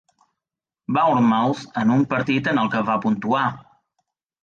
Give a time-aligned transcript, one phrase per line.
[0.97, 3.47] Bournemouth en un partit en el que va puntuar.